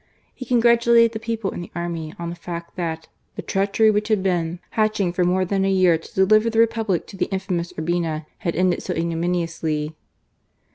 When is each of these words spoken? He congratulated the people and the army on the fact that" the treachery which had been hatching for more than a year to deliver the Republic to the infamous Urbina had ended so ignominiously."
He 0.33 0.45
congratulated 0.47 1.11
the 1.11 1.19
people 1.19 1.51
and 1.51 1.61
the 1.63 1.69
army 1.75 2.11
on 2.17 2.31
the 2.31 2.35
fact 2.35 2.75
that" 2.75 3.07
the 3.35 3.43
treachery 3.43 3.91
which 3.91 4.07
had 4.07 4.23
been 4.23 4.57
hatching 4.71 5.13
for 5.13 5.23
more 5.23 5.45
than 5.45 5.63
a 5.63 5.69
year 5.69 5.95
to 5.95 6.15
deliver 6.15 6.49
the 6.49 6.57
Republic 6.57 7.05
to 7.05 7.15
the 7.17 7.25
infamous 7.27 7.71
Urbina 7.73 8.25
had 8.39 8.55
ended 8.55 8.81
so 8.81 8.95
ignominiously." 8.95 9.95